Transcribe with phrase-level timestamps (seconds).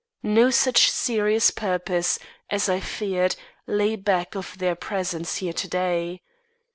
[0.23, 2.17] No such serious purpose,
[2.49, 3.35] as I feared,
[3.67, 6.21] lay back of their presence here to day.